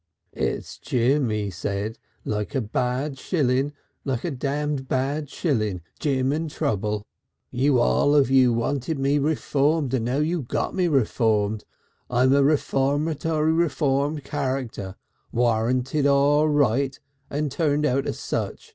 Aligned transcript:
'""'It's 0.31 0.79
Jim,' 0.79 1.29
he 1.29 1.51
said. 1.51 1.99
'Like 2.25 2.55
a 2.55 2.61
bad 2.61 3.19
shillin' 3.19 3.71
like 4.03 4.23
a 4.23 4.31
damned 4.31 4.87
bad 4.87 5.29
shilling. 5.29 5.81
Jim 5.99 6.31
and 6.31 6.49
trouble. 6.49 7.05
You 7.51 7.77
all 7.77 8.15
of 8.15 8.31
you 8.31 8.51
wanted 8.51 8.97
me 8.97 9.19
Reformed 9.19 9.93
and 9.93 10.05
now 10.05 10.17
you 10.17 10.41
got 10.41 10.73
me 10.73 10.87
Reformed. 10.87 11.65
I'm 12.09 12.33
a 12.33 12.41
Reformatory 12.41 13.53
Reformed 13.53 14.23
Character, 14.23 14.95
warranted 15.31 16.07
all 16.07 16.49
right 16.49 16.99
and 17.29 17.51
turned 17.51 17.85
out 17.85 18.07
as 18.07 18.17
such. 18.17 18.69